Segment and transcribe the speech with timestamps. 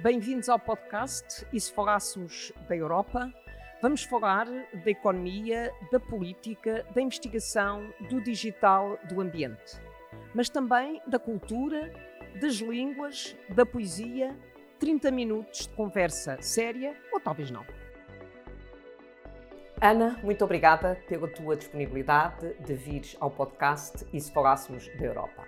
[0.00, 3.32] Bem-vindos ao podcast E se falássemos da Europa?
[3.80, 9.80] Vamos falar da economia, da política, da investigação, do digital, do ambiente.
[10.34, 11.92] Mas também da cultura,
[12.40, 14.36] das línguas, da poesia.
[14.80, 17.64] 30 minutos de conversa séria ou talvez não.
[19.80, 25.46] Ana, muito obrigada pela tua disponibilidade de vir ao podcast E se falássemos da Europa.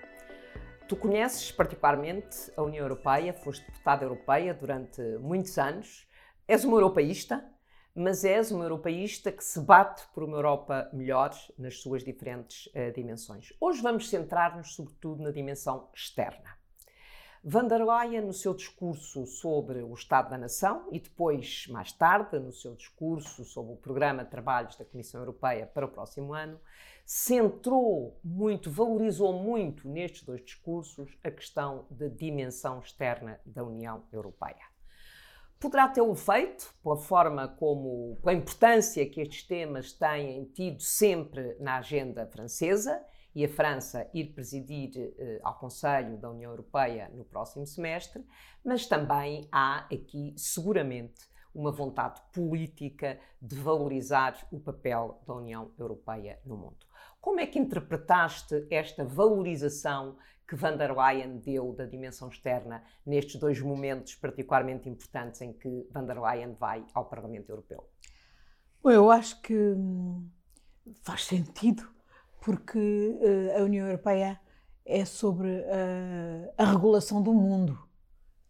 [0.89, 6.06] Tu conheces particularmente a União Europeia, foste deputada europeia durante muitos anos,
[6.47, 7.45] és uma europeísta,
[7.93, 12.93] mas és uma europeísta que se bate por uma Europa melhor nas suas diferentes uh,
[12.95, 13.52] dimensões.
[13.60, 16.55] Hoje vamos centrar-nos sobretudo na dimensão externa.
[17.48, 22.41] Van der Leyen, no seu discurso sobre o Estado da Nação e depois, mais tarde,
[22.41, 26.59] no seu discurso sobre o Programa de Trabalhos da Comissão Europeia para o próximo ano,
[27.04, 34.66] centrou muito, valorizou muito nestes dois discursos a questão da dimensão externa da União Europeia.
[35.60, 41.76] Poderá tê-lo feito pela forma como, pela importância que estes temas têm tido sempre na
[41.76, 43.01] agenda francesa
[43.37, 48.24] e a França ir presidir eh, ao Conselho da União Europeia no próximo semestre,
[48.65, 56.40] mas também há aqui seguramente uma vontade política de valorizar o papel da União Europeia
[56.46, 56.87] no mundo.
[57.20, 60.16] Como é que interpretaste esta valorização
[60.48, 65.87] que van der Leyen deu da dimensão externa nestes dois momentos particularmente importantes em que
[65.91, 67.87] van der Leyen vai ao Parlamento Europeu?
[68.82, 70.26] Eu acho que hum,
[71.03, 71.96] faz sentido
[72.47, 74.41] porque uh, a União Europeia
[74.84, 77.77] é sobre uh, a regulação do mundo,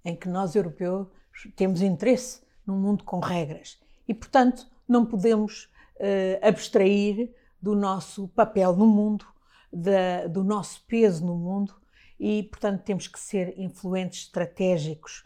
[0.04, 1.08] em que nós, europeus,
[1.56, 3.80] temos interesse num mundo com regras.
[4.06, 9.24] E, portanto, não podemos uh, abstrair do nosso papel no mundo,
[9.72, 11.74] da, do nosso peso no mundo,
[12.20, 15.24] e, portanto, temos que ser influentes, estratégicos.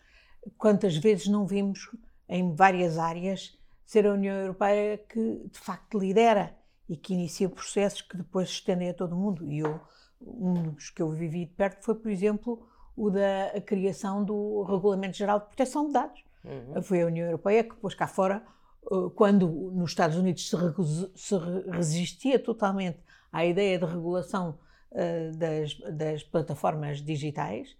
[0.56, 1.90] Quantas vezes não vimos,
[2.28, 6.59] em várias áreas, ser a União Europeia que, de facto, lidera
[6.90, 9.48] e que inicia processos que depois se estendem a todo o mundo.
[9.48, 9.80] E eu,
[10.20, 15.16] um dos que eu vivi de perto foi, por exemplo, o da criação do Regulamento
[15.16, 16.24] Geral de Proteção de Dados.
[16.44, 16.82] Uhum.
[16.82, 18.44] Foi a União Europeia que pôs cá fora,
[18.90, 20.50] uh, quando nos Estados Unidos
[21.14, 21.38] se,
[21.70, 22.98] resistia totalmente
[23.32, 24.58] à ideia de regulação
[24.90, 27.76] uh, das, das, plataformas digitais,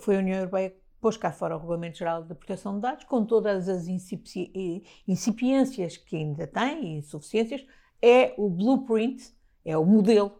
[0.00, 3.04] foi a União Europeia que pôs cá fora o Regulamento Geral de Proteção de Dados,
[3.04, 7.62] com todas as incipiências que ainda tem e insuficiências,
[8.00, 9.32] é o blueprint,
[9.64, 10.32] é o modelo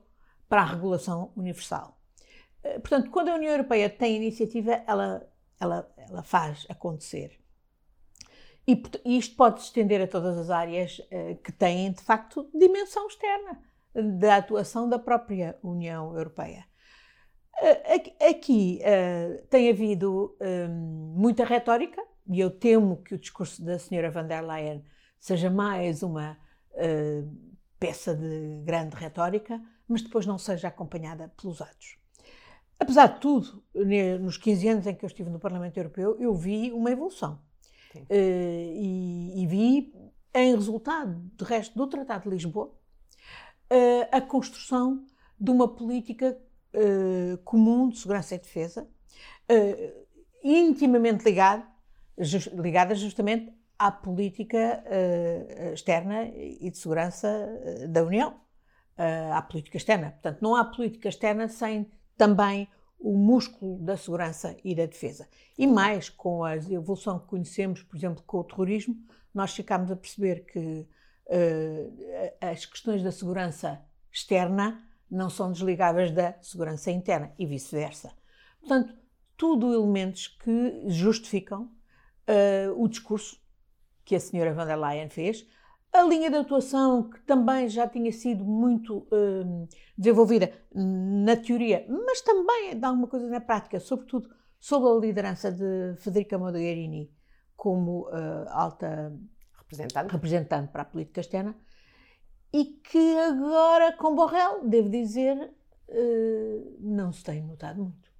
[0.49, 1.99] para a regulação universal.
[2.62, 5.28] Eh, portanto, quando a União Europeia tem iniciativa, ela,
[5.61, 7.39] ela, ela faz acontecer.
[8.67, 13.06] E, isto pode se estender a todas as áreas uh, que têm, de facto, dimensão
[13.06, 13.61] externa
[13.94, 16.65] da atuação da própria União Europeia.
[17.55, 20.37] Uh, aqui uh, tem havido
[21.15, 24.84] muita retórica, e eu temo que o discurso da senhora van der Leyen
[25.19, 26.37] seja mais uma
[27.78, 31.97] peça de grande retórica, mas depois não seja acompanhada pelos atos.
[32.78, 33.62] Apesar de tudo,
[34.20, 37.41] nos 15 anos em que eu estive no Parlamento Europeu, eu vi uma evolução.
[37.94, 39.94] Uh, e, e, vi,
[40.34, 45.06] em resultado, de resto, do Tratado de Lisboa, uh, a construção
[45.41, 46.38] de uma política
[46.75, 48.88] uh, comum de segurança e defesa,
[50.43, 51.66] intimamente ligada,
[52.19, 59.42] just, ligada justamente à política uh, externa e de segurança uh, da União, uh, à
[59.42, 60.12] política externa.
[60.12, 65.28] Portanto, não há política externa sem também o músculo da segurança e da defesa.
[65.59, 68.97] E mais, com a evolução que conhecemos, por exemplo, com o terrorismo,
[69.34, 70.88] nós ficámos a perceber que
[72.41, 78.12] as questões da segurança externa não são desligáveis da segurança interna e vice-versa.
[78.60, 78.94] Portanto,
[79.37, 81.70] tudo elementos que justificam
[82.76, 83.38] o discurso
[84.06, 85.47] que a senhora van der Leyen fez,
[85.93, 89.67] a linha de atuação que também já tinha sido muito hum,
[89.99, 95.97] desenvolvida na teoria, mas também de alguma coisa na prática, sobretudo sob a liderança de
[95.99, 97.12] Federica Mogherini
[97.56, 99.12] como uh, alta
[99.58, 100.12] representante.
[100.12, 101.56] representante para a política externa,
[102.53, 105.53] e que agora com Borrell, devo dizer,
[105.88, 108.11] uh, não se tem notado muito.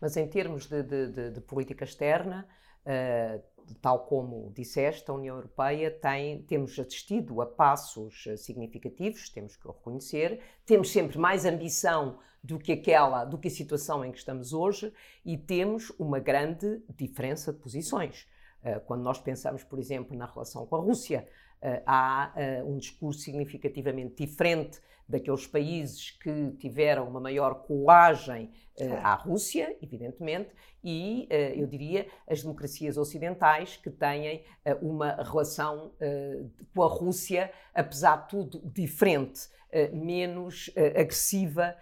[0.00, 2.46] Mas em termos de, de, de, de política externa,
[2.86, 3.42] uh,
[3.80, 9.66] tal como disseste, a União Europeia tem, temos assistido a passos eh, significativos, temos que
[9.66, 14.18] o reconhecer, temos sempre mais ambição do que aquela, do que a situação em que
[14.18, 14.92] estamos hoje
[15.24, 18.26] e temos uma grande diferença de posições.
[18.86, 21.28] quando nós pensamos, por exemplo, na relação com a Rússia,
[21.86, 22.32] há
[22.64, 28.50] um discurso significativamente diferente daqueles países que tiveram uma maior colagem
[28.80, 30.50] uh, à Rússia, evidentemente,
[30.82, 34.42] e eu diria as democracias ocidentais que têm
[34.80, 35.92] uma relação
[36.74, 39.48] com a Rússia, apesar de tudo, diferente,
[39.92, 41.76] menos agressiva.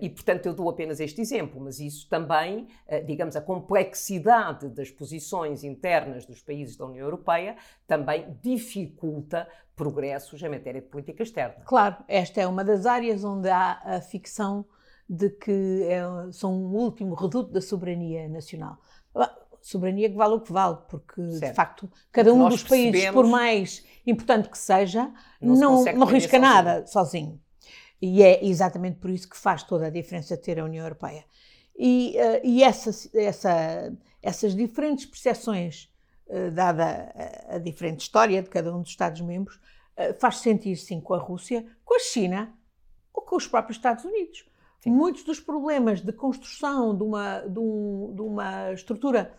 [0.00, 2.68] E, portanto, eu dou apenas este exemplo, mas isso também,
[3.06, 7.56] digamos, a complexidade das posições internas dos países da União Europeia
[7.86, 11.64] também dificulta progressos em matéria de política externa.
[11.64, 14.66] Claro, esta é uma das áreas onde há a ficção
[15.08, 18.78] de que é, são um último reduto da soberania nacional.
[19.62, 21.50] Soberania que vale o que vale, porque certo.
[21.50, 26.38] de facto cada um dos países, por mais importante que seja, não, não, não risca
[26.38, 27.38] nada sozinho.
[28.00, 31.24] E é exatamente por isso que faz toda a diferença ter a União Europeia.
[31.78, 33.92] E, uh, e essa, essa,
[34.22, 35.90] essas diferentes percepções,
[36.26, 37.12] uh, dada
[37.48, 41.18] a, a, diferente história de cada um dos Estados-membros, uh, faz sentir sim com a
[41.18, 42.54] Rússia, com a China
[43.12, 44.46] ou com os próprios Estados Unidos.
[44.80, 44.90] Sim.
[44.90, 49.38] Muitos dos problemas de construção de uma, de um, de uma estrutura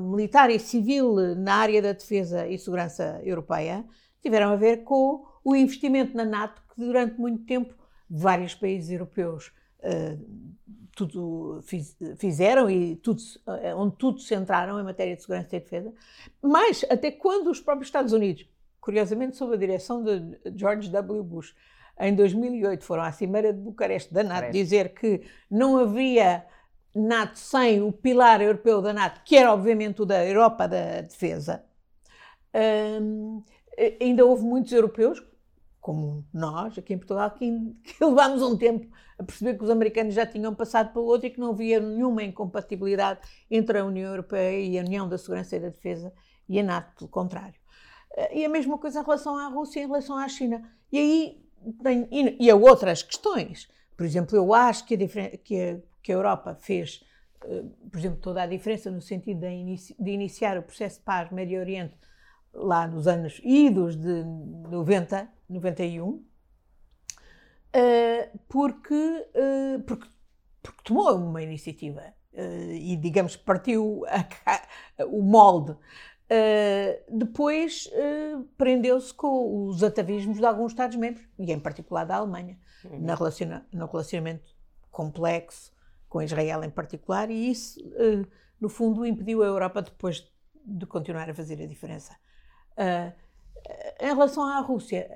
[0.00, 3.84] militar e civil na área da defesa e segurança europeia
[4.20, 7.74] tiveram a ver com o investimento na NATO que durante muito tempo
[8.08, 10.54] vários países europeus uh,
[10.96, 15.60] tudo fiz, fizeram e tudo, uh, onde tudo se centraram em matéria de segurança e
[15.60, 15.92] defesa,
[16.40, 18.48] mas até quando os próprios Estados Unidos,
[18.80, 21.22] curiosamente sob a direção de George W.
[21.22, 21.54] Bush,
[21.98, 24.58] em 2008 foram à Cimeira de Bucareste da NATO Parece.
[24.58, 26.44] dizer que não havia
[26.94, 31.64] NATO sem o pilar europeu da NATO, que era obviamente o da Europa da defesa,
[33.00, 33.42] um,
[34.00, 35.22] ainda houve muitos europeus,
[35.84, 37.46] como nós, aqui em Portugal, que,
[37.84, 41.26] que levámos um tempo a perceber que os americanos já tinham passado para o outro
[41.26, 43.20] e que não havia nenhuma incompatibilidade
[43.50, 46.10] entre a União Europeia e a União da Segurança e da Defesa
[46.48, 47.60] e a NATO, pelo contrário.
[48.16, 50.66] Eh, e a mesma coisa em relação à Rússia e em relação à China.
[50.90, 51.44] E aí
[51.82, 53.68] tem, e, a outras questões.
[53.94, 57.04] Por exemplo, eu acho que a, que a, que a Europa fez,
[57.44, 61.04] uh, por exemplo, toda a diferença no sentido de, inici, de iniciar o processo de
[61.04, 61.94] paz Médio Oriente
[62.54, 66.24] lá nos anos idos de 90, 91, uh,
[68.48, 70.08] porque, uh, porque,
[70.62, 72.02] porque tomou uma iniciativa
[72.32, 75.76] uh, e, digamos, partiu a, o molde.
[77.08, 77.90] depois
[78.56, 83.00] prendeu-se com os atavismos de alguns Estados-membros, e em particular da Alemanha, uhum.
[83.00, 84.54] na relaciona, no relacionamento
[84.90, 85.72] complexo
[86.08, 87.78] com Israel em particular, e isso,
[88.60, 90.26] no fundo, impediu a Europa depois
[90.64, 92.16] de continuar a fazer a diferença.
[94.00, 95.08] Em relação à Rússia,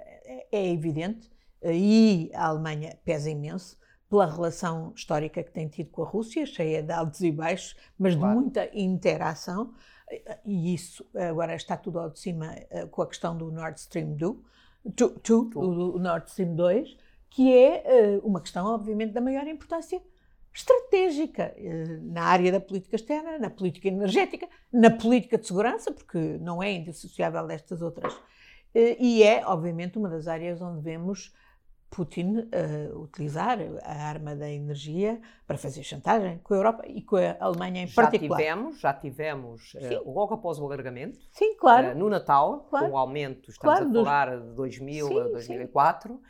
[0.52, 1.30] é, evidente,
[1.64, 3.76] e a Alemanha pesa imenso
[4.08, 8.14] pela relação histórica que tem tido com a Rússia, cheia de altos e baixos, mas
[8.14, 8.34] claro.
[8.34, 9.74] de muita interação,
[10.44, 14.14] e isso agora está tudo ao de cima uh, com a questão do Nord Stream
[14.14, 14.36] 2,
[15.54, 16.96] o Nord Stream 2,
[17.28, 20.00] que é uh, uma questão, obviamente, da maior importância
[20.58, 26.18] estratégica eh, na área da política externa, na política energética, na política de segurança, porque
[26.40, 28.18] não é indissociável destas outras.
[28.74, 31.32] Eh, e é, obviamente, uma das áreas onde vemos
[31.90, 37.16] Putin uh, utilizar a arma da energia para fazer chantagem com a Europa e com
[37.16, 38.38] a Alemanha em já particular.
[38.38, 41.92] Tivemos, já tivemos, uh, logo após o alargamento, sim, claro.
[41.92, 42.86] Uh, no Natal, claro.
[42.86, 46.20] com o aumento, estamos claro, a falar de 2000 sim, a 2004,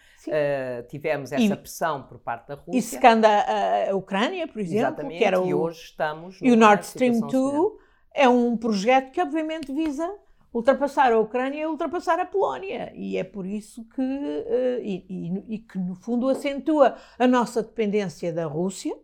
[0.89, 2.79] tivemos essa e, pressão por parte da Rússia.
[2.79, 6.53] E secando a, a Ucrânia, por exemplo, Exatamente, que era o, e hoje estamos E
[6.53, 7.73] o Nord Stream 2
[8.15, 10.09] é um projeto que obviamente visa
[10.53, 12.93] ultrapassar a Ucrânia é ultrapassar a Polónia.
[12.95, 17.63] E é por isso que, uh, e, e, e, que, no fundo, acentua a nossa
[17.63, 18.97] dependência da Rússia,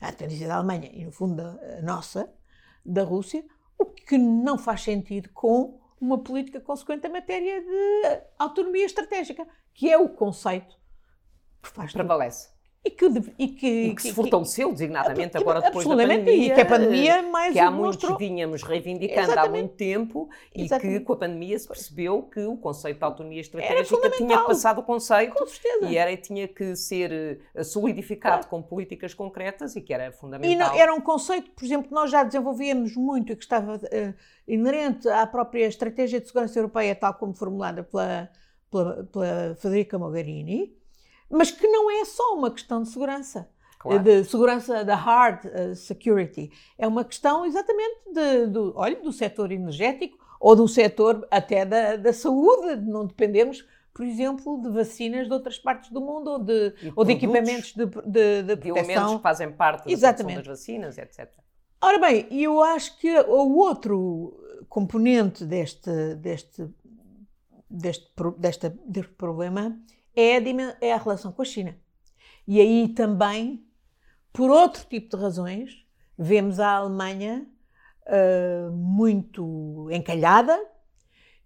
[0.00, 2.32] a dependência da Alemanha e, no fundo, a, nossa,
[2.84, 3.44] da Rússia,
[3.78, 9.90] o que não faz sentido com uma política consequente em matéria de autonomia estratégica, que
[9.90, 10.78] é o conceito
[11.62, 13.06] que faz prevalece e que,
[13.38, 16.34] e que, e que se fortaleceu designadamente agora depois da pandemia.
[16.34, 19.48] E que a pandemia mais Que há muitos vínhamos reivindicando Exatamente.
[19.48, 20.98] há muito tempo e Exatamente.
[21.00, 24.82] que com a pandemia se percebeu que o conceito de autonomia estratégica tinha passado o
[24.82, 25.34] conceito
[25.82, 28.48] e era, tinha que ser eh, solidificado claro.
[28.48, 30.50] com políticas concretas e que era fundamental.
[30.50, 33.76] E não, era um conceito, por exemplo, que nós já desenvolvíamos muito e que estava
[33.76, 34.14] uh,
[34.48, 38.30] inerente à própria estratégia de segurança europeia tal como formulada pela,
[38.70, 40.79] pela, pela Federica Mogherini,
[41.30, 43.48] mas que não é só uma questão de segurança.
[43.78, 44.02] Claro.
[44.02, 46.52] De segurança da hard uh, security.
[46.76, 51.96] É uma questão exatamente de, do, olha, do setor energético ou do setor até da,
[51.96, 56.38] da saúde, de não dependermos, por exemplo, de vacinas de outras partes do mundo ou
[56.38, 58.56] de, ou de equipamentos de, de, de proteção.
[58.56, 60.36] De elementos que fazem parte da exatamente.
[60.36, 61.30] das vacinas, etc.
[61.80, 66.68] Ora bem, eu acho que o outro componente deste, deste,
[67.68, 68.06] deste,
[68.36, 69.78] deste, deste problema
[70.14, 71.76] é a, é a relação com a China.
[72.46, 73.64] E aí também,
[74.32, 75.86] por outro tipo de razões,
[76.18, 77.46] vemos a Alemanha
[78.06, 80.58] uh, muito encalhada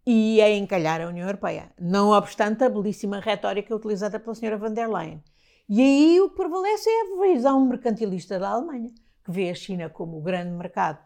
[0.07, 4.73] e a encalhar a União Europeia, não obstante a belíssima retórica utilizada pela senhora van
[4.73, 5.23] der Leyen.
[5.69, 8.91] E aí o que prevalece é a visão mercantilista da Alemanha,
[9.25, 10.99] que vê a China como o grande mercado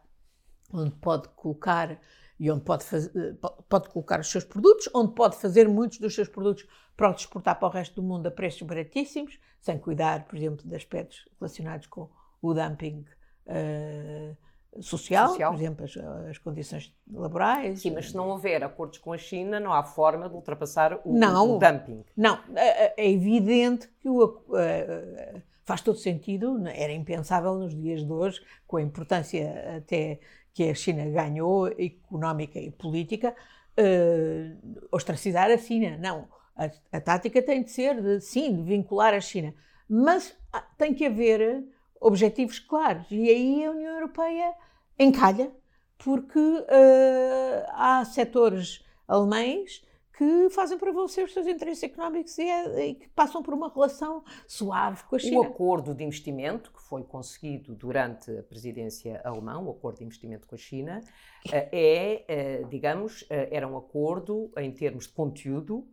[0.73, 1.99] onde pode colocar
[2.39, 3.37] e onde pode, fazer,
[3.69, 6.67] pode colocar os seus produtos, onde pode fazer muitos dos seus produtos
[6.97, 10.67] para os exportar para o resto do mundo a preços baratíssimos, sem cuidar, por exemplo,
[10.67, 12.09] de aspectos relacionados com
[12.41, 13.05] o dumping
[13.47, 15.97] uh, social, social, por exemplo, as,
[16.29, 17.81] as, condições laborais.
[17.81, 21.13] Sim, mas se não houver acordos com a China, não há forma de ultrapassar o,
[21.13, 22.05] não, o dumping.
[22.17, 28.11] Não, é, é evidente que o, uh, faz todo sentido, era impensável nos dias de
[28.11, 30.19] hoje, com a importância até
[30.59, 33.33] que a China ganhou, económica e política,
[33.79, 35.97] uh, ostracizar a China.
[35.97, 39.55] Não, a, a, tática tem de ser, de, sim, de vincular a China,
[39.89, 41.65] mas ah, tem que haver
[42.01, 43.07] objetivos claros.
[43.09, 44.53] E aí a União Europeia
[44.99, 45.53] encalha,
[45.97, 49.87] porque uh, há setores alemães
[50.19, 54.25] que fazem prevalecer os seus interesses económicos e, é, e, que passam por uma relação
[54.49, 55.39] suave com a China.
[55.39, 60.49] O acordo de investimento que foi conseguido durante a presidência alemã, o acordo de investimento
[60.49, 61.01] com a China,
[61.47, 65.87] uh, é, uh, digamos, era um acordo em termos de conteúdo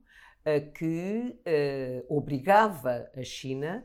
[0.76, 1.40] que
[2.08, 3.84] obrigava a China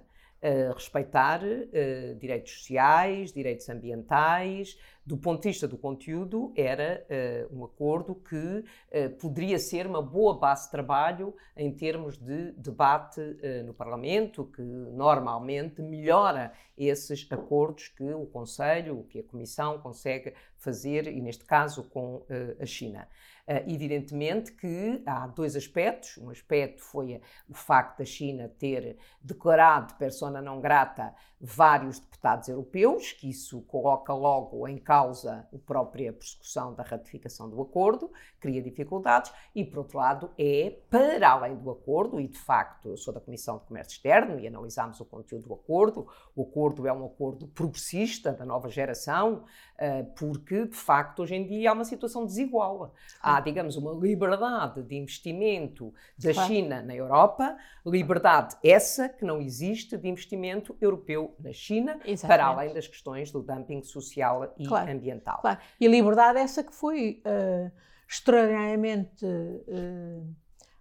[0.74, 4.78] respeitar uh, direitos sociais, direitos ambientais.
[5.04, 7.04] Do ponto de vista do conteúdo, era
[7.50, 12.52] uh, um acordo que uh, poderia ser uma boa base de trabalho em termos de
[12.52, 13.20] debate
[13.66, 21.06] no Parlamento, que normalmente melhora esses acordos que o Conselho, que a Comissão consegue fazer,
[21.06, 22.24] e neste caso com
[22.58, 23.06] a China.
[23.50, 26.16] Uh, evidentemente que há dois aspectos.
[26.18, 33.12] Um aspecto foi o facto da China ter declarado persona não grata vários deputados europeus,
[33.12, 39.32] que isso coloca logo em causa a própria persecução da ratificação do acordo, cria dificuldades,
[39.54, 43.20] e por outro lado é para além do acordo, e de facto eu sou da
[43.20, 47.48] Comissão de Comércio Externo e analisámos o conteúdo do acordo, o acordo é um acordo
[47.48, 49.44] progressista da nova geração,
[49.76, 52.92] uh, porque de facto hoje em dia há uma situação desigual.
[53.22, 56.48] Há, digamos, uma liberdade de investimento da claro.
[56.48, 62.26] China na Europa, liberdade essa que não existe de investimento europeu na China, Exatamente.
[62.26, 65.40] para além das questões do dumping social e claro, ambiental.
[65.40, 65.58] Claro.
[65.80, 67.70] E liberdade essa que foi uh,
[68.08, 70.34] extraordinariamente uh,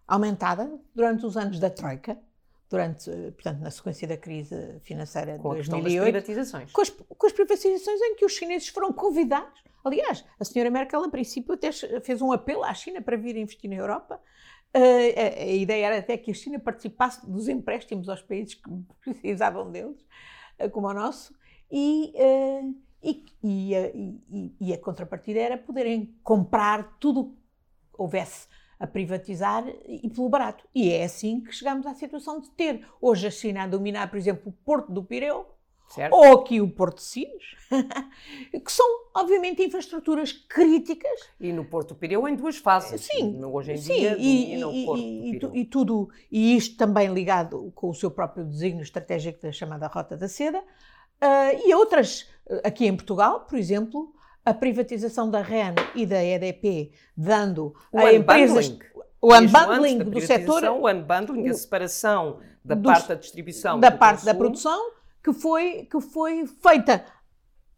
[0.08, 2.18] aumentada durante os anos da Troika,
[2.69, 5.81] durante, uh, portanto, na sequência da crise financeira de com 2008.
[5.81, 6.71] Com as privatizações.
[6.71, 9.63] Com as, com as privatizações em que os chineses foram convidados.
[9.83, 13.69] Aliás, a senhora Merkel, a princípio, até fez um apelo à China para vir investir
[13.69, 14.21] na Europa.
[14.75, 18.69] Uh, a, a, ideia era até que a China participasse dos empréstimos aos países que
[19.01, 20.05] precisavam deles.
[20.59, 21.33] Eh, como o nosso,
[21.71, 23.73] e, uh, e, e,
[24.29, 27.38] e, e, a contrapartida era poderem comprar tudo
[27.93, 28.47] que houvesse
[28.79, 30.65] a privatizar e pelo barato.
[30.74, 34.17] E é assim que chegamos à situação de ter hoje a China a dominar, por
[34.17, 35.45] exemplo, o Porto do Pireu,
[35.89, 36.13] Certo.
[36.13, 37.55] ou aqui o Porto de Sines,
[38.63, 41.19] que são, obviamente, infraestruturas críticas.
[41.39, 43.01] E no Porto do Pireu em duas fases.
[43.01, 43.43] Sim.
[43.43, 47.89] Hoje em sim, dia, e, e, Porto e, e, tudo, e isto também ligado com
[47.89, 52.86] o seu próprio desígnio estratégico da chamada Rota da Seda, uh, e outras, uh, aqui
[52.86, 54.13] em Portugal, por exemplo,
[54.46, 58.77] a privatização da REN e da EDP, dando o a empresas...
[59.22, 60.63] O unbundling do setor...
[60.63, 64.91] O unbundling, a separação da dos, parte da distribuição da parte consumo, da produção
[65.24, 67.05] que foi, que foi feita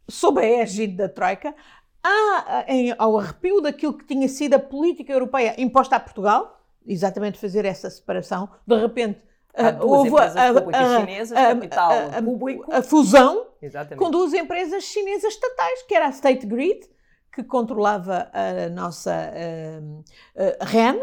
[0.08, 1.54] sob a égide da Troika,
[2.02, 7.38] a, em, ao arrepio daquilo que tinha sido a política europeia imposta a Portugal, exatamente
[7.38, 9.20] fazer essa separação, de repente
[9.54, 11.92] uh, houve a, a, chinesas, a, capital
[12.24, 12.72] público.
[12.72, 13.98] a fusão exatamente.
[13.98, 16.88] com duas empresas chinesas estatais, que era a State Grid,
[17.32, 21.00] que controlava a nossa uh, uh, REN,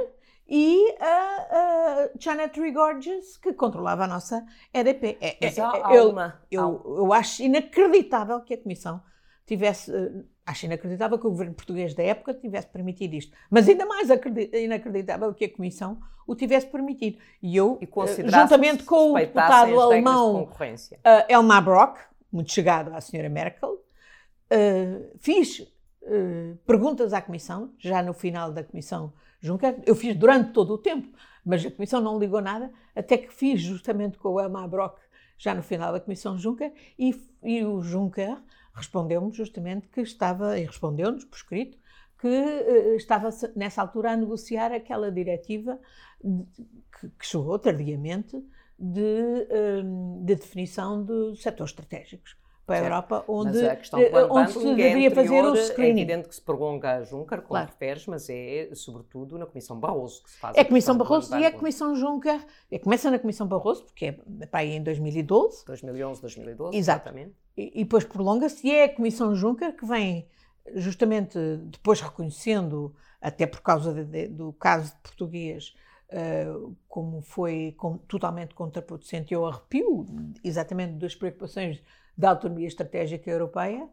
[0.49, 5.17] e a, a Janet Rigorges, que controlava a nossa EDP.
[5.21, 6.15] É, é, é, eu,
[6.49, 9.01] eu, eu acho inacreditável que a Comissão
[9.49, 9.91] tivesse.
[9.91, 13.35] Eh, acho inacreditável que o governo português da época tivesse permitido isto.
[13.49, 14.07] Mas ainda mais
[14.53, 17.17] inacreditável que a Comissão o tivesse permitido.
[17.41, 20.49] E eu, e eh, juntamente com o deputado alemão uh,
[21.27, 21.97] Elmar Brock,
[22.31, 28.63] muito chegado à senhora Merkel, uh, fiz uh, perguntas à Comissão, já no final da
[28.63, 31.09] Comissão Juncker, eu fiz durante todo o tempo,
[31.43, 34.99] mas a Comissão não ligou nada, até que fiz justamente com o Elmar Brock,
[35.37, 38.37] já no final da Comissão Juncker, e, e o Juncker
[38.79, 41.77] respondeu-me justamente que estava, e respondeu-nos por escrito,
[42.19, 45.79] que uh, estava nessa altura a negociar aquela diretiva
[46.21, 48.43] que, chegou tardiamente
[48.77, 49.47] de,
[49.83, 52.35] um, de definição de setores estratégicos
[52.69, 55.99] para a Europa, onde, mas uh, onde se deveria fazer o screening.
[55.99, 57.67] É evidente que se prolonga a Juncker, como claro.
[57.67, 61.43] referes, mas é sobretudo na Comissão Barroso que se faz É a Comissão Barroso e
[61.43, 62.39] é a Comissão Juncker.
[62.71, 65.65] É, começa na Comissão Barroso, porque é para aí em 2012.
[65.65, 67.09] 2011, 2012, Exato.
[67.09, 67.33] exatamente.
[67.57, 70.27] E, e depois prolonga-se e é a Comissão Juncker que vem
[70.75, 75.73] justamente depois reconhecendo, até por causa de, de, do caso de português,
[76.09, 80.05] uh, como foi com, totalmente contraproducente, eu arrepio
[80.43, 81.81] exatamente das preocupações
[82.19, 83.89] da autonomia estratégica europeia, uh,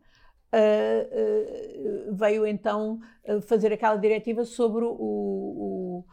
[2.11, 2.99] uh, veio então
[3.47, 6.05] fazer aquela diretiva sobre o, o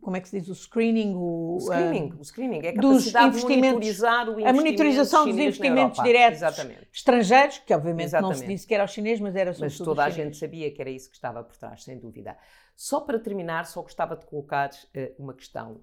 [0.00, 2.74] como é que se diz, o screening, o, o screening, uh, o screening é a
[2.74, 6.88] capacidade de monitorizar o a monitorização dos investimentos diretos Exatamente.
[6.92, 8.38] estrangeiros, que obviamente Exatamente.
[8.38, 10.80] não se disse que era aos chineses, mas era Mas toda a gente sabia que
[10.80, 12.36] era isso que estava por trás, sem dúvida.
[12.74, 15.80] Só para terminar, só gostava de colocar uh, uma questão.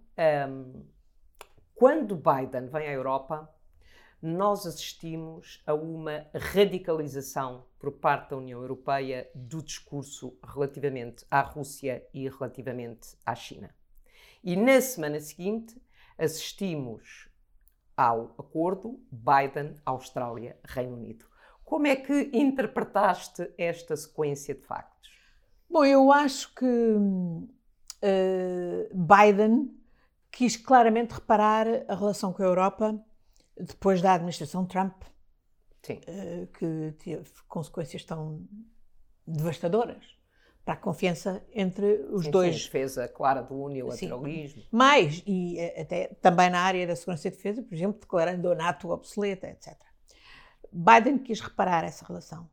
[0.50, 0.84] Um,
[1.76, 3.50] quando Biden vem à Europa,
[4.22, 12.04] nós assistimos a uma radicalização por parte da União Europeia do discurso relativamente à Rússia
[12.14, 13.70] e relativamente à China.
[14.44, 15.80] E na semana seguinte
[16.18, 17.30] assistimos
[17.96, 21.26] ao acordo Biden-Austrália-Reino Unido.
[21.64, 25.12] Como é que interpretaste esta sequência de factos?
[25.70, 27.28] Bom, eu acho que uh,
[28.94, 29.76] Biden
[30.32, 33.04] quis claramente reparar a relação com a Europa
[33.60, 38.48] depois da administração Trump, uh, que teve consequências tão
[39.26, 40.18] devastadoras
[40.68, 42.58] para a confiança entre os sim, dois.
[42.58, 44.64] Sim, defesa clara do unilateralismo.
[44.64, 44.68] Sim.
[44.70, 48.56] Mais, e eh, até também na área da segurança e defesa, por exemplo, declarando a
[48.56, 49.78] NATO obsoleta, etc.
[50.70, 52.50] Biden quis reparar essa relação.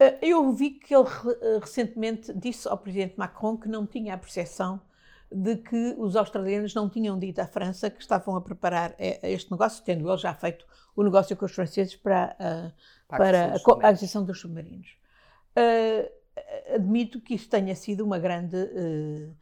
[0.00, 4.18] Eh, eu vi que ele eh, recentemente disse ao presidente Macron que não tinha a
[4.18, 4.82] percepção
[5.34, 9.82] de que os australianos não tinham dito à França que estavam a preparar este negócio,
[9.84, 10.64] tendo ele já feito
[10.94, 12.36] o negócio com os franceses para,
[13.08, 14.96] para, para a, aquisição dos submarinos.
[15.56, 16.08] Uh,
[16.74, 19.34] admito que isso tenha sido uma grande uh,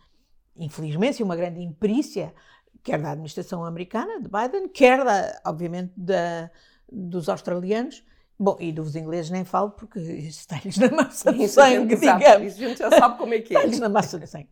[0.57, 2.35] infelizmente, uma grande imperícia,
[2.83, 6.50] quer da administração americana, de Biden, quer, da, obviamente, da,
[6.91, 8.05] dos australianos.
[8.39, 12.55] Bom, e dos ingleses nem falo, porque isso está-lhes na massa de sangue, digamos.
[12.55, 13.59] Isso a gente já sabe como é que é.
[13.59, 14.49] Está-lhes na massa de sangue.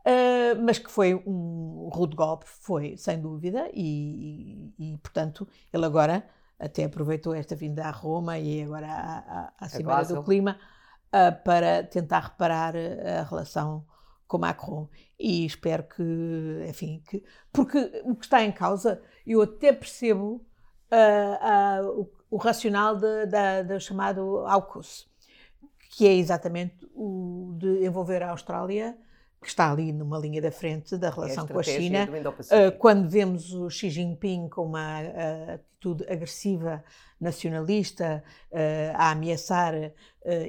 [0.00, 5.84] Uh, mas que foi um rude golpe, foi, sem dúvida, e, e, e, portanto, ele
[5.84, 6.24] agora
[6.58, 10.58] até aproveitou esta vinda a Roma e agora à, à, à Cimeira do Clima
[11.08, 13.84] uh, para tentar reparar a relação
[14.26, 14.88] com Macron.
[15.18, 20.46] E espero que, enfim, que, porque o que está em causa, eu até percebo
[20.90, 25.08] uh, o, o, racional do chamado AUKUS,
[25.90, 28.96] que é exatamente o de envolver a Austrália,
[29.40, 32.06] que está ali numa linha da frente da relação é a com a China.
[32.06, 35.00] Uh, quando vemos o Xi Jinping com uma
[35.80, 36.84] atitude agressiva
[37.18, 38.56] nacionalista uh,
[38.94, 39.92] a ameaçar uh,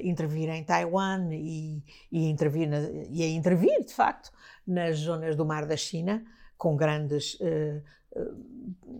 [0.02, 4.30] intervir em Taiwan e, e, intervir na, e a intervir, de facto,
[4.66, 6.24] nas zonas do Mar da China,
[6.56, 7.82] com grandes uh,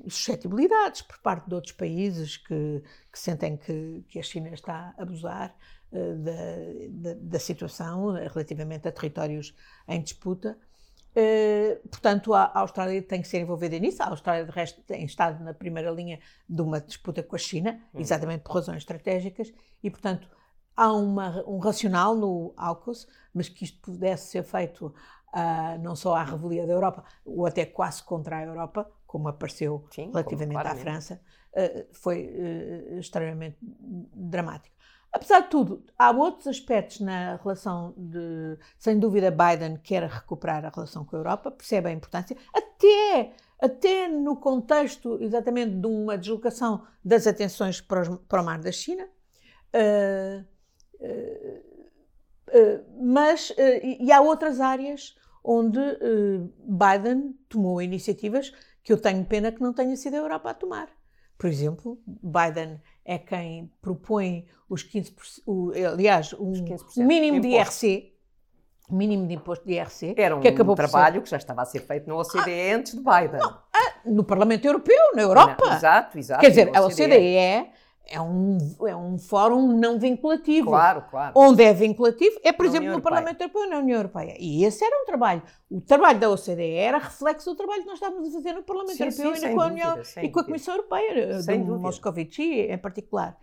[0.09, 5.02] suscetibilidades por parte de outros países que, que sentem que, que, a China está a
[5.02, 5.55] abusar
[5.92, 9.55] da, da, da situação relativamente a territórios
[9.87, 10.59] em disputa.
[11.12, 14.02] Uh, portanto, a Austrália tem que ser envolvida nisso.
[14.02, 17.78] A Austrália, de resto, tem estado na primeira linha de uma disputa com a China,
[17.92, 18.00] uhum.
[18.00, 19.52] exatamente por razões estratégicas,
[19.83, 20.26] e, portanto,
[20.74, 26.14] há uma, um racional no AUKUS, mas que isto pudesse ser feito uh, não só
[26.14, 30.66] à revelia da Europa, ou até quase contra a Europa, como apareceu Sim, relativamente como,
[30.66, 31.20] à França,
[31.52, 32.33] uh, foi
[32.98, 34.74] extremamente dramático.
[35.12, 40.70] Apesar de tudo, há outros aspectos na relação de, sem dúvida, Biden quer recuperar a
[40.70, 46.87] relação com a Europa, percebe a importância, até, até no contexto exatamente de uma deslocação
[47.05, 49.07] das atenções para, os, para o mar da China.
[49.75, 50.44] Uh,
[51.01, 51.59] uh,
[52.48, 55.81] uh, mas, e há outras áreas onde
[56.64, 58.51] Biden tomou iniciativas
[58.83, 60.88] que eu tenho pena que não tenha sido a Europa a tomar.
[61.42, 67.05] Por exemplo, Biden é quem propõe os 15%, o, aliás, um 15%.
[67.05, 68.12] mínimo de IRC,
[68.88, 70.14] mínimo de imposto de IRC.
[70.16, 71.22] Era um que acabou trabalho ser...
[71.22, 73.40] que já estava a ser feito na OCDE ah, antes de Biden.
[73.40, 75.66] Não, ah, no Parlamento Europeu, na Europa.
[75.66, 76.40] Não, exato, exato.
[76.42, 77.72] Quer dizer, a OCDE
[78.06, 80.68] é um, é um fórum não vinculativo.
[80.68, 81.32] Claro, claro.
[81.34, 84.36] Onde é vinculativo é, por na exemplo, no Parlamento Europeu na União Europeia.
[84.38, 85.42] E esse era um trabalho.
[85.70, 88.96] O trabalho da OCDE era reflexo do trabalho que nós estávamos a fazer no Parlamento
[88.96, 92.42] sim, Europeu sim, e, com a União, e com a Comissão Europeia, sem do Moscovici
[92.68, 93.36] em particular.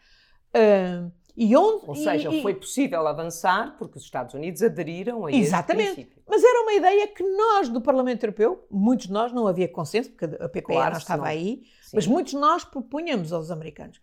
[0.55, 5.31] Uh, E onde, Ou seja, e, foi possível avançar porque os Estados Unidos aderiram a
[5.31, 5.85] Exatamente.
[5.85, 6.23] esse princípio.
[6.27, 10.09] Mas era uma ideia que nós, do Parlamento Europeu, muitos de nós, não havia consenso,
[10.11, 11.91] porque a PPE Claro, não estava senão- aí, Sim.
[11.95, 14.01] mas muitos de nós propunhamos aos americanos.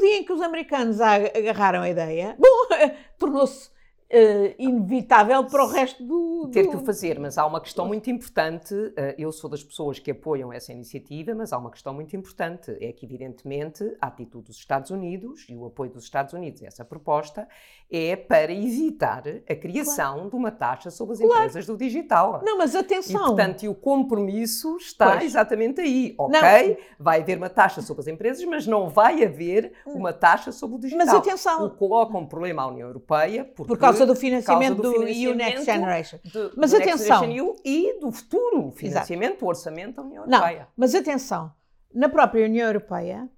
[0.00, 2.68] Dia em que os americanos agarraram a ideia, bom,
[3.18, 3.70] tornou-se
[4.10, 6.48] eh, inevitável para o resto do.
[6.52, 8.74] ter do- que o fazer, mas há uma questão muito importante.
[8.96, 12.76] eh, Eu sou das pessoas que apoiam essa iniciativa, mas há uma questão muito importante.
[12.80, 16.66] É que, evidentemente, a atitude dos Estados Unidos e o apoio dos Estados Unidos a
[16.66, 17.46] essa proposta
[17.90, 22.40] é para evitar a criação de uma taxa sobre as empresas do digital.
[22.44, 23.26] Não, mas E, atenção.
[23.26, 25.24] portanto, e o compromisso está Pois.
[25.24, 26.14] exatamente aí.
[26.18, 26.76] Ok, Não.
[26.98, 30.80] vai haver uma taxa sobre as empresas, mas não vai haver uma taxa sobre o
[30.80, 31.06] digital.
[31.06, 31.66] Mas atenção.
[31.66, 34.88] O que coloca um problema à União Europeia porque, por causa do financiamento do do,
[35.02, 36.18] EU financiamento Next Generation.
[36.24, 37.20] do, Mas do Next atenção.
[37.20, 40.68] Generation EU e do futuro financiamento, do orçamento da União Não, Europeia.
[40.76, 41.52] mas atenção,
[41.94, 43.28] na própria União Europeia,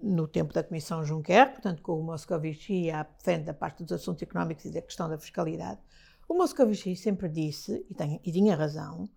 [0.00, 4.22] no tempo da Comissão Juncker, portanto com o Moscovici à frente da parte dos assuntos
[4.22, 5.80] económicos e da questão da fiscalidade,
[6.28, 9.08] o Moscovici sempre disse, e, tem- e tinha razão,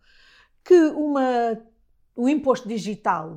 [0.63, 1.57] que uma,
[2.15, 3.35] o imposto digital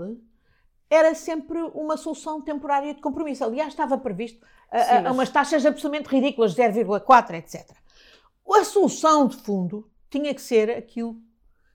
[0.89, 3.43] era sempre uma solução temporária de compromisso.
[3.43, 4.45] Aliás, estava previsto
[4.77, 7.71] a, Sim, a- a mas- umas taxas absolutamente ridículas, 0,4, etc.
[8.53, 11.17] A solução de fundo tinha que ser aquilo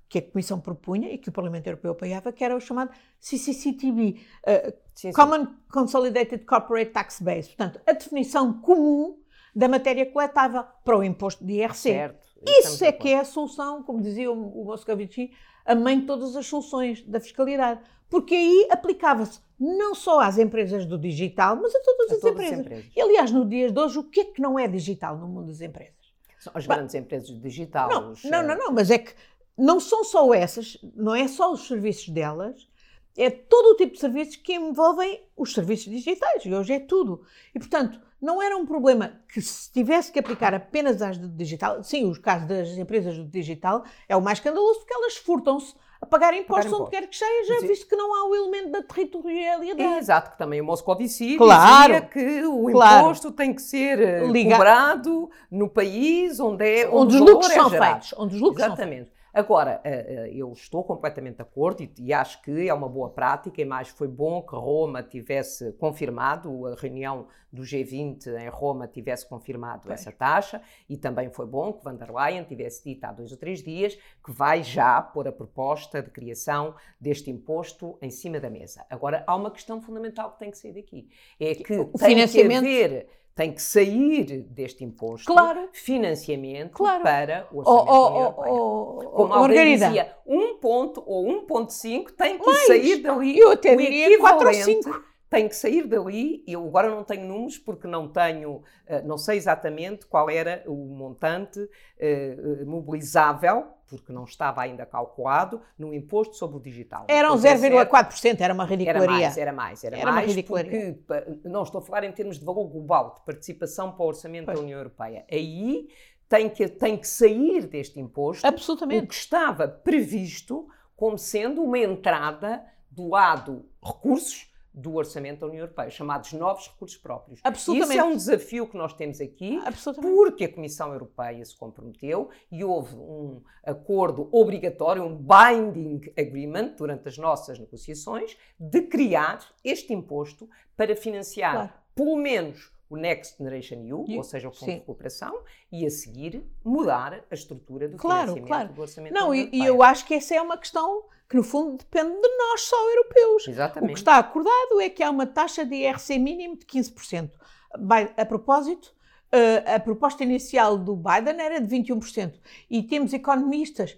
[0.08, 4.20] que a Comissão propunha e que o Parlamento Europeu apoiava, que era o chamado CCCTB,
[4.48, 5.12] uh, Sim, sim.
[5.14, 9.18] Common Consolidated Corporate Tax Base, portanto, a definição comum
[9.56, 11.76] da matéria coletável para o imposto de IRC.
[11.76, 12.20] Certo.
[12.48, 15.32] Isso é que é a solução, como dizia o, o Moscovici,
[15.66, 17.80] a mãe de todas as soluções da fiscalidade.
[18.10, 22.36] Porque aí aplicava-se não só às empresas do digital, mas a todas, A as, todas
[22.40, 22.66] as empresas.
[22.66, 22.92] empresas.
[22.96, 25.48] E aliás, no dias de hoje, o que é que não é digital no mundo
[25.48, 25.94] das empresas?
[26.40, 27.90] São as Bah, grandes empresas do digital.
[27.90, 29.14] Não, os, não, não, não, mas é que
[29.58, 32.69] não são só essas, não é só os serviços delas,
[33.18, 37.22] é todo o tipo de serviços que envolvem os serviços digitais, e hoje é tudo.
[37.54, 41.84] E, portanto, não era um problema que se tivesse que aplicar apenas às do digital,
[41.84, 46.06] sim, os casos das empresas do digital é o mais escandaloso, porque elas furtam-se a
[46.06, 49.98] pagar impostos onde quer que seja, visto que não há o elemento da territorialidade.
[49.98, 50.98] Exato, que também o Claro.
[50.98, 53.02] dizia que o Claro.
[53.02, 57.56] imposto tem que ser eh, cobrado no país onde é Onde os o lucros é
[57.56, 58.14] são feitos.
[58.18, 58.86] Onde os lucros são feitos.
[58.86, 59.19] Exatamente.
[59.40, 63.62] Agora, eh, eh, eu estou completamente de acordo e, acho que é uma boa prática,
[63.62, 69.26] e mais foi bom que Roma tivesse confirmado, a reunião do G20 em Roma tivesse
[69.30, 70.02] confirmado Pois.
[70.02, 73.38] essa taxa, e também foi bom que van der Leyen tivesse dito há dois ou
[73.38, 78.50] três dias que vai já pôr a proposta de criação deste imposto em cima da
[78.50, 78.86] mesa.
[78.90, 81.08] Agora, há uma questão fundamental que tem que sair daqui,
[81.40, 82.64] é que O tem financiamento.
[82.64, 83.08] que haver,
[83.40, 85.70] tem que sair deste imposto Claro.
[85.72, 87.04] financiamento Claro.
[87.04, 88.54] para o Oh, orçamento da União oh, Europeia.
[88.54, 93.40] oh, oh, Como oh, alguém dizia, um ponto ou 1.5 tem que sair dali.
[93.40, 95.04] eu até o diria 4 ou equivalente 5.
[95.30, 96.44] Tem que sair dali.
[96.46, 100.76] Eu agora não tenho números porque não tenho, eh, não sei exatamente qual era o
[100.76, 101.62] montante
[101.98, 107.06] eh, eh, mobilizável, porque não estava ainda calculado, no imposto sobre o digital.
[107.08, 109.08] Eram Pois é certo, 0,4%, era uma era ridicularia.
[109.08, 110.98] mais, era mais, era, Era mais, porque
[111.44, 114.58] não estou a falar em termos de valor global, de participação para o orçamento Pois.
[114.58, 115.26] da União Europeia.
[115.32, 115.88] Aí
[116.28, 119.08] tem que, tem que sair deste imposto o Absolutamente.
[119.08, 124.49] que estava previsto como sendo uma entrada do lado recursos
[124.80, 127.42] do orçamento da União Europeia, chamados novos recursos próprios.
[127.44, 127.98] Absolutamente.
[127.98, 129.60] Isso é um desafio que nós temos aqui,
[130.02, 137.08] porque a Comissão Europeia se comprometeu e houve um acordo obrigatório, um binding agreement durante
[137.10, 141.74] as nossas negociações, de criar este imposto para financiar Claro.
[141.94, 145.90] pelo menos o Next Generation EU, E- ou seja, o Fundo de Recuperação, e a
[145.92, 148.74] seguir mudar a estrutura do Claro, financiamento claro.
[148.74, 151.78] do orçamento Não, e, e eu acho que essa é uma questão que, no fundo,
[151.78, 153.48] depende de nós só europeus.
[153.48, 153.94] O Exatamente.
[153.94, 157.32] que está acordado é que há uma taxa de IRC mínimo de 15%.
[157.80, 158.92] Vai- A propósito,
[159.32, 162.40] eh, a proposta inicial do Biden era de 21%.
[162.68, 163.96] E temos economistas,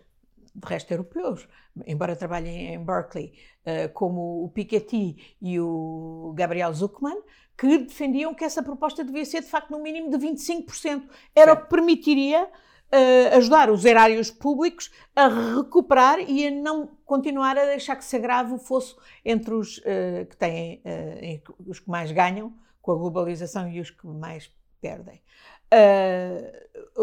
[0.54, 1.48] de resto europeus,
[1.88, 3.32] embora trabalhem em Berkeley,
[3.64, 7.22] eh, como o Piketty e o Gabriel Zuckman,
[7.62, 11.04] que defendiam que essa proposta devia ser, de facto, no mínimo de 25%.
[11.36, 11.64] Era o Certo.
[11.64, 12.50] que permitiria
[12.92, 18.16] eh, ajudar os erários públicos a recuperar e a não continuar a deixar que se
[18.16, 22.96] agrave o fosso entre os eh, que têm, eh, os que mais ganham com a
[22.96, 25.22] globalização e os que mais perdem.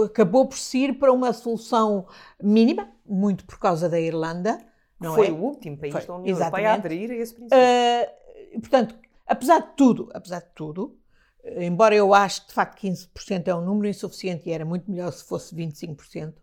[0.05, 2.09] Acabou por se ir para uma solução
[2.43, 4.59] mínima, muito por causa da Irlanda,
[4.99, 5.31] não Foi é?
[5.31, 7.57] o último país Foi, da União Europeia a aderir a esse princípio.
[7.57, 10.99] Uh, portanto, apesar de tudo, apesar de tudo,
[11.59, 15.13] embora eu ache que de facto 15% é um número insuficiente e era muito melhor
[15.13, 16.35] se fosse 25%,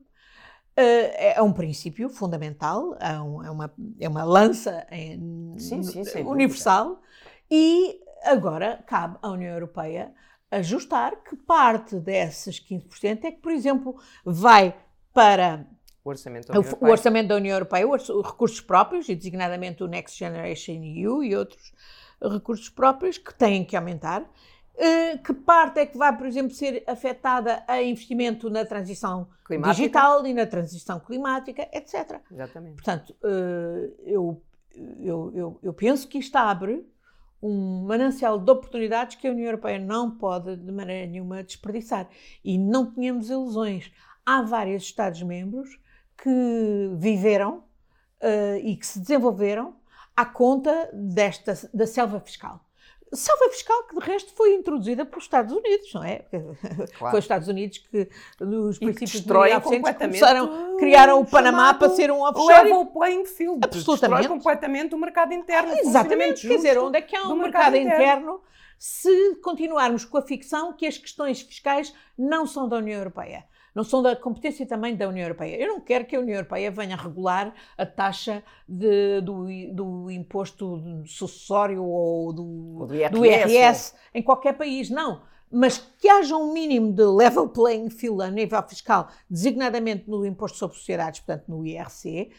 [0.78, 3.20] eh, é um princípio fundamental, é, é
[3.52, 7.02] uma, é uma lança em- Sim, sim, universal
[7.50, 10.14] e agora cabe à União Europeia
[10.52, 14.76] ajustar que parte desses 15% é que, por exemplo, vai
[15.14, 15.66] para
[16.04, 19.84] o orçamento da União Europeia, o orçamento da União Europeia os recursos próprios, e designadamente
[19.84, 21.74] o Next Generation EU e outros
[22.30, 24.26] recursos próprios que têm que aumentar.
[24.78, 29.76] Eh, que parte é que vai, por exemplo, ser afetada a investimento na transição climática.
[29.76, 32.20] digital e na transição climática, etc.
[32.30, 32.76] Exatamente.
[32.76, 34.42] Portanto, eh, eu,
[35.00, 36.86] eu, eu, eu penso que isto abre
[37.42, 42.10] um manancial de oportunidades que a União Europeia não pode, de maneira nenhuma, desperdiçar.
[42.44, 43.92] E não tínhamos ilusões.
[44.26, 45.80] Há vários Estados-membros
[46.18, 47.60] que viveram
[48.22, 49.76] uh, e que se desenvolveram
[50.16, 52.62] à conta desta, da selva fiscal.
[53.14, 56.26] Selva fiscal que, de resto, foi introduzida pelos Estados Unidos, não é?
[56.98, 57.12] Claro.
[57.12, 62.12] Foi os Estados Unidos que, nos princípios de 1900, começaram, criaram o Panamá para ser
[62.12, 62.64] um offshore.
[62.64, 63.60] Level playing field.
[63.64, 64.20] Absolutamente.
[64.20, 65.72] Destrói completamente o mercado interno.
[65.72, 66.48] Ah, exatamente.
[66.48, 68.42] Quer dizer, onde é que há um mercado, mercado interno, interno
[68.78, 73.46] se continuarmos com a ficção que as questões fiscais não são da União Europeia?
[73.76, 75.58] Não são da competência também da União Europeia.
[75.58, 80.82] Eu não quero que a União Europeia venha regular a taxa de, do, do, imposto
[81.06, 84.90] sucessório ou do, do, IRS, do IRS em qualquer país.
[84.90, 90.26] Não mas que haja um mínimo de level playing field a nível fiscal, designadamente no
[90.26, 92.32] imposto sobre sociedades, portanto no IRC,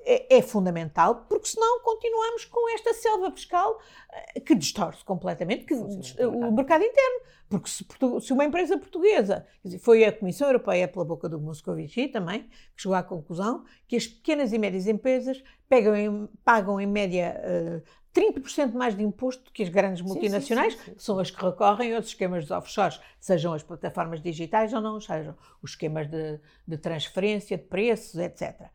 [0.00, 3.78] é, é, fundamental, porque senão continuamos com esta selva fiscal
[4.10, 7.20] eh, que distorce completamente que, o mercado interno.
[7.46, 7.84] Porque se,
[8.20, 9.44] se, uma empresa portuguesa,
[9.80, 12.44] foi a Comissão Europeia, pela boca do Moscovici também,
[12.74, 17.82] que chegou à conclusão que as pequenas e médias empresas em, pagam em média uh,
[18.14, 21.94] 30% mais de imposto que as grandes multinacionais, sim, sim, sim, são as que recorrem
[21.94, 26.78] aos esquemas de offshores, sejam as plataformas digitais ou não, sejam os esquemas de, de
[26.78, 28.70] transferência de preços, etc.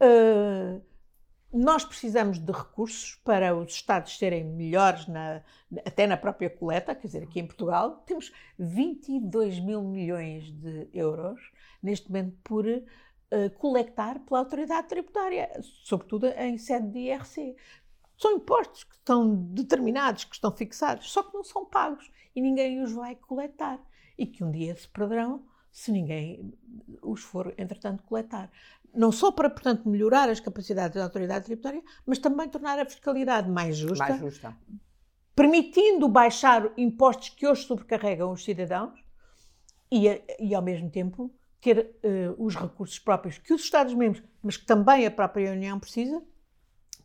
[0.00, 0.82] Uh,
[1.52, 5.42] nós precisamos de recursos para os Estados serem melhores, na,
[5.86, 11.40] até na própria coleta, quer dizer, aqui em Portugal temos 22 mil milhões de euros
[11.82, 15.50] neste momento por uh, pela autoridade tributária,
[15.84, 17.56] sobretudo em sede de IRC.
[18.18, 22.82] São impostos que estão determinados, que estão fixados, só que não são pagos e ninguém
[22.82, 23.80] os vai coletar.
[24.18, 26.54] E que um dia se perderão se ninguém
[27.02, 28.50] os for, entretanto, coletar.
[28.96, 33.50] Não só para, portanto, melhorar as capacidades da autoridade tributária, mas também tornar a fiscalidade
[33.50, 34.56] mais justa, mais justa.
[35.34, 38.98] permitindo baixar impostos que hoje sobrecarregam os cidadãos
[39.92, 41.30] e, e ao mesmo tempo,
[41.60, 46.22] ter uh, os recursos próprios que os Estados-membros, mas que também a própria União precisa,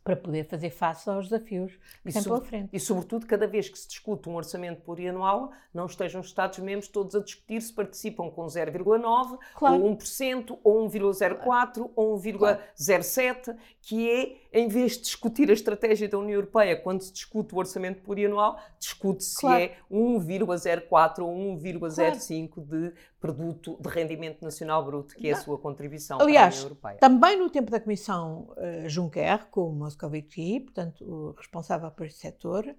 [0.04, 2.70] para poder fazer face aos desafios que têm pela frente.
[2.74, 7.16] E, sobretudo, cada vez que se discute um orçamento plurianual, não estejam os Estados-membros todos
[7.16, 9.84] a discutir se participam com 0,9%, claro.
[9.84, 11.92] ou 1%, ou 1,04%, claro.
[11.96, 17.14] ou 1,07%, que é em vez de discutir a estratégia da União Europeia, quando se
[17.14, 19.60] discute o orçamento plurianual, discute-se claro.
[19.60, 22.68] se é 1,04 ou 1,05 claro.
[22.68, 26.66] de produto de rendimento nacional bruto, que é a sua contribuição Aliás, para a União
[26.66, 26.98] Europeia.
[27.00, 32.20] também no tempo da Comissão uh, Juncker, com o Moscovici, portanto, o responsável por este
[32.20, 32.76] setor, uh,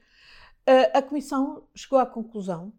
[0.93, 2.73] a Comissão chegou à conclusão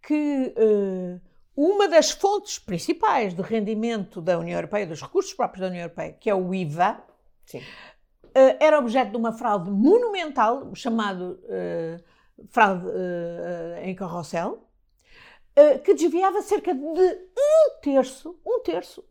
[0.00, 1.20] que uh,
[1.56, 6.12] uma das fontes principais de rendimento da União Europeia, dos recursos próprios da União Europeia,
[6.12, 7.02] que é o IVA,
[7.44, 7.60] Sim
[8.32, 11.40] era objeto de uma fraude monumental, chamado
[12.48, 12.86] fraude
[13.82, 14.69] em carrossel,
[15.84, 16.94] que desviava cerca de um
[17.82, 19.04] terço, um terço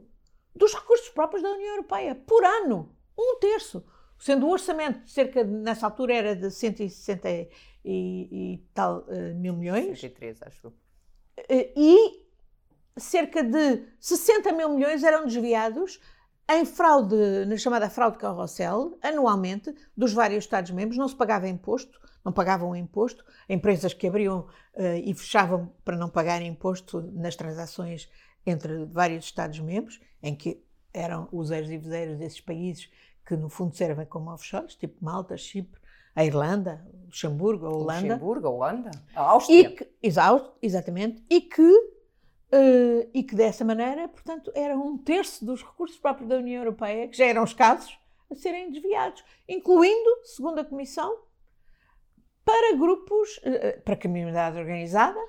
[0.55, 3.85] dos recursos próprios da União Europeia por ano, um terço,
[4.17, 7.47] sendo o orçamento cerca de, nessa altura era de 160 e,
[7.85, 9.99] e tal mil milhões.
[9.99, 10.73] 103, acho.
[11.49, 12.25] E
[12.97, 15.99] cerca de 60 mil milhões eram desviados
[16.49, 22.31] em fraude, na chamada fraude carrossel, anualmente, dos vários Estados-membros, não se pagava imposto, não
[22.31, 28.09] pagavam imposto, empresas que abriam uh, e fechavam para não pagar imposto nas transações
[28.45, 30.61] entre vários Estados-membros, em que
[30.93, 32.89] eram os e viseiros desses países
[33.25, 35.79] que, no fundo, servem como offshores, tipo Malta, Chipre,
[36.15, 38.13] a Irlanda, Luxemburgo, a Holanda.
[38.13, 39.61] Luxemburgo, a Holanda, a Áustria.
[39.61, 39.87] E que,
[40.61, 41.99] exatamente, e que
[42.51, 47.07] Uh, e que dessa maneira, portanto, era um terço dos recursos próprios da União Europeia,
[47.07, 47.95] que já eram escassos,
[48.27, 51.15] a serem desviados, incluindo, segundo a Comissão,
[52.49, 55.19] para grupos, uh, para a criminalidade organizada,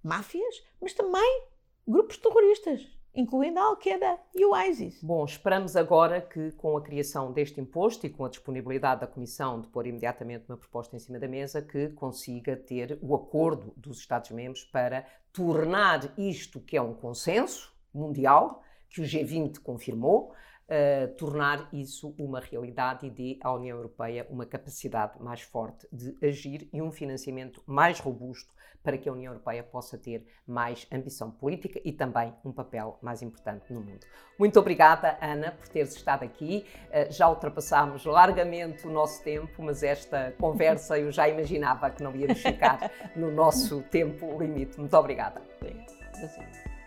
[0.00, 1.42] máfias, mas também
[1.86, 5.02] grupos terroristas incluindo a Al-Qaeda e o ISIS.
[5.02, 9.60] Bom, esperamos agora que, com a criação deste imposto e com a disponibilidade da Comissão
[9.60, 13.98] de pôr imediatamente uma proposta em cima da mesa, que consiga ter o acordo dos
[13.98, 20.32] Estados-membros para tornar isto, que é um consenso mundial, que o G20 confirmou,
[20.68, 26.16] uh, tornar isso uma realidade e dê à União Europeia uma capacidade mais forte de
[26.26, 31.30] agir e um financiamento mais robusto para que a União Europeia possa ter mais ambição
[31.30, 34.06] política e também um papel mais importante no mundo.
[34.38, 36.64] Muito obrigada, Ana, por teres estado aqui.
[36.86, 42.14] Uh, já ultrapassámos largamente o nosso tempo, mas esta conversa eu já imaginava que não
[42.14, 44.78] íamos ficar no nosso tempo limite.
[44.78, 45.42] Muito obrigada.
[45.60, 46.77] Obrigada.